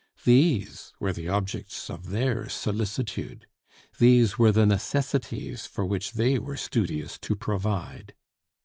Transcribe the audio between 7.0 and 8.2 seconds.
to provide.